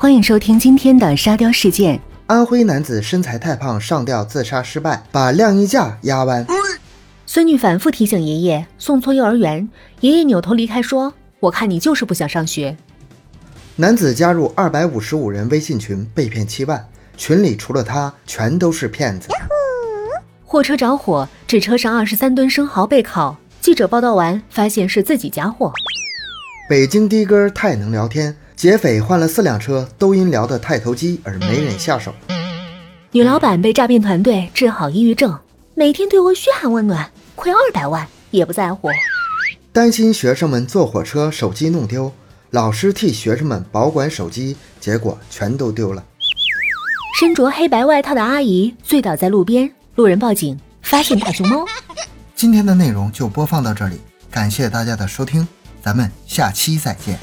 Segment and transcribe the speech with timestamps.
[0.00, 2.00] 欢迎收听今天的沙雕事件。
[2.28, 6.46] 安徽男子身材太胖上吊自杀失败，把晾衣架压弯。
[7.26, 12.76] 孙女反复提醒爷爷送错幼儿园，爷爷扭头离开说：“我看你就是不想上学。”
[13.74, 19.28] 男子加入二百五十五人微信群被骗七万，群里除了他全都是骗子。
[20.44, 23.36] 货车着火，致车上二十三吨生蚝被烤。
[23.60, 25.72] 记者报道完，发现是自己家货。
[26.70, 32.12] 北京的哥太能聊天，劫匪换了四辆车，都因聊得太投机而没人下手。
[33.12, 35.38] 女老板被诈骗团队治好抑郁症，
[35.76, 38.88] 每天对我嘘寒问暖，亏二百万也不在乎。
[39.72, 42.12] 担心学生们坐火车手机弄丢，
[42.50, 46.02] 老师替学生们保管手机，结果全都丢了。
[47.20, 49.70] 身着黑白外套的阿姨醉倒在路边。
[49.94, 51.64] 路人报警，发现大熊猫。
[52.34, 54.00] 今天的内容就播放到这里，
[54.32, 55.46] 感谢大家的收听，
[55.80, 57.16] 咱们下期再见。